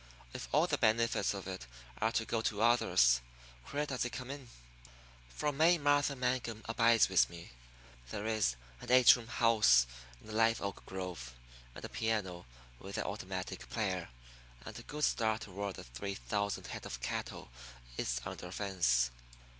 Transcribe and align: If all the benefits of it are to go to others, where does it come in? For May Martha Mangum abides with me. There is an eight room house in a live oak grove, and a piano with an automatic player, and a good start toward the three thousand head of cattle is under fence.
If 0.33 0.49
all 0.51 0.65
the 0.65 0.79
benefits 0.79 1.35
of 1.35 1.47
it 1.47 1.67
are 1.99 2.11
to 2.13 2.25
go 2.25 2.41
to 2.41 2.63
others, 2.63 3.21
where 3.65 3.85
does 3.85 4.03
it 4.03 4.09
come 4.09 4.31
in? 4.31 4.49
For 5.29 5.51
May 5.51 5.77
Martha 5.77 6.15
Mangum 6.15 6.63
abides 6.67 7.07
with 7.07 7.29
me. 7.29 7.51
There 8.09 8.25
is 8.25 8.55
an 8.81 8.91
eight 8.91 9.15
room 9.15 9.27
house 9.27 9.85
in 10.23 10.27
a 10.27 10.33
live 10.33 10.59
oak 10.59 10.83
grove, 10.87 11.35
and 11.75 11.85
a 11.85 11.89
piano 11.89 12.47
with 12.79 12.97
an 12.97 13.03
automatic 13.03 13.69
player, 13.69 14.09
and 14.65 14.75
a 14.79 14.81
good 14.81 15.03
start 15.03 15.41
toward 15.41 15.75
the 15.75 15.83
three 15.83 16.15
thousand 16.15 16.65
head 16.65 16.87
of 16.87 16.99
cattle 17.01 17.51
is 17.95 18.21
under 18.25 18.49
fence. 18.51 19.11